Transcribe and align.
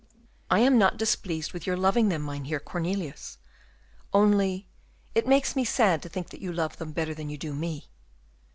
"I 0.49 0.61
am 0.61 0.79
not 0.79 0.97
displeased 0.97 1.53
with 1.53 1.67
your 1.67 1.77
loving 1.77 2.09
them, 2.09 2.25
Mynheer 2.25 2.59
Cornelius, 2.59 3.37
only 4.13 4.67
it 5.13 5.27
makes 5.27 5.55
me 5.55 5.63
sad 5.63 6.01
to 6.01 6.09
think 6.09 6.31
that 6.31 6.41
you 6.41 6.51
love 6.51 6.77
them 6.77 6.91
better 6.91 7.13
than 7.13 7.29
you 7.29 7.37
do 7.37 7.53
me." 7.53 7.87